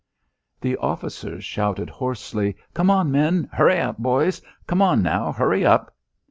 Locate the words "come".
2.73-2.89, 4.65-4.81